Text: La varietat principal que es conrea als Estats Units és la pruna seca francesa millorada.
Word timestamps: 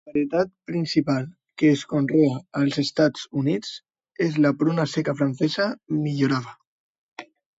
La 0.03 0.11
varietat 0.13 0.47
principal 0.69 1.25
que 1.61 1.69
es 1.73 1.83
conrea 1.91 2.39
als 2.61 2.79
Estats 2.83 3.27
Units 3.43 3.75
és 4.29 4.41
la 4.47 4.53
pruna 4.63 4.87
seca 4.97 5.17
francesa 5.23 5.71
millorada. 6.01 6.57